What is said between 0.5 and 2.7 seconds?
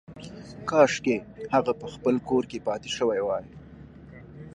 کاشکې هغه په خپل کور کې